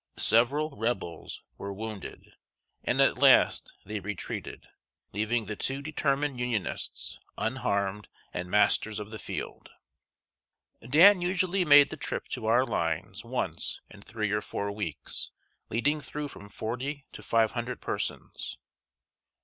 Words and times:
Several 0.17 0.71
Rebels 0.71 1.43
were 1.59 1.71
wounded, 1.71 2.33
and 2.83 2.99
at 2.99 3.19
last 3.19 3.71
they 3.85 3.99
retreated, 3.99 4.67
leaving 5.13 5.45
the 5.45 5.55
two 5.55 5.79
determined 5.83 6.39
Unionists 6.39 7.19
unharmed 7.37 8.07
and 8.33 8.49
masters 8.49 8.99
of 8.99 9.11
the 9.11 9.19
field. 9.19 9.69
Dan 10.81 11.21
usually 11.21 11.65
made 11.65 11.91
the 11.91 11.97
trip 11.97 12.27
to 12.29 12.47
our 12.47 12.65
lines 12.65 13.23
once 13.23 13.79
in 13.91 14.01
three 14.01 14.31
or 14.31 14.41
four 14.41 14.71
weeks, 14.71 15.29
leading 15.69 16.01
through 16.01 16.29
from 16.29 16.49
forty 16.49 17.05
to 17.11 17.21
five 17.21 17.51
hundred 17.51 17.79
persons. 17.79 18.57